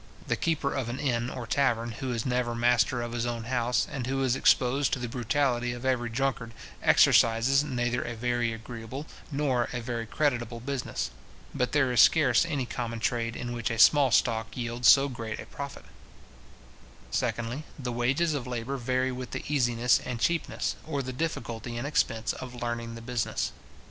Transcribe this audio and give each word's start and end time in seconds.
The 0.25 0.35
keeper 0.35 0.73
of 0.73 0.89
an 0.89 0.97
inn 0.99 1.29
or 1.29 1.45
tavern, 1.45 1.91
who 1.99 2.11
is 2.11 2.25
never 2.25 2.55
master 2.55 3.03
of 3.03 3.11
his 3.11 3.27
own 3.27 3.43
house, 3.43 3.85
and 3.87 4.07
who 4.07 4.23
is 4.23 4.35
exposed 4.35 4.91
to 4.93 4.97
the 4.97 5.07
brutality 5.07 5.73
of 5.73 5.85
every 5.85 6.09
drunkard, 6.09 6.55
exercises 6.81 7.63
neither 7.63 8.01
a 8.01 8.15
very 8.15 8.51
agreeable 8.51 9.05
nor 9.31 9.69
a 9.73 9.79
very 9.79 10.07
creditable 10.07 10.59
business. 10.59 11.11
But 11.53 11.73
there 11.73 11.91
is 11.91 12.01
scarce 12.01 12.45
any 12.45 12.65
common 12.65 12.99
trade 12.99 13.35
in 13.35 13.51
which 13.53 13.69
a 13.69 13.77
small 13.77 14.09
stock 14.09 14.57
yields 14.57 14.87
so 14.89 15.07
great 15.07 15.39
a 15.39 15.45
profit. 15.45 15.85
Secondly, 17.11 17.63
the 17.77 17.91
wages 17.91 18.33
of 18.33 18.47
labour 18.47 18.77
vary 18.77 19.11
with 19.11 19.29
the 19.29 19.43
easiness 19.53 19.99
and 20.03 20.19
cheapness, 20.19 20.77
or 20.83 21.03
the 21.03 21.13
difficulty 21.13 21.77
and 21.77 21.85
expense, 21.85 22.33
of 22.33 22.55
learning 22.59 22.95
the 22.95 23.01
business. 23.03 23.51